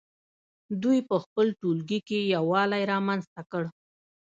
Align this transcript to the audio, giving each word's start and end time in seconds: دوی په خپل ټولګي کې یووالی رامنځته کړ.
دوی 0.83 0.99
په 1.09 1.15
خپل 1.23 1.47
ټولګي 1.59 1.99
کې 2.07 2.19
یووالی 2.35 2.83
رامنځته 2.91 3.41
کړ. 3.51 3.63